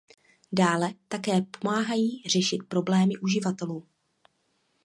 Dále 0.51 0.93
také 1.07 1.41
pomáhají 1.41 2.23
řešit 2.29 2.63
problémy 2.67 3.17
uživatelů. 3.17 3.87